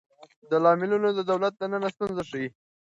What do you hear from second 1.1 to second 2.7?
د دولت دننه ستونزې ښيي.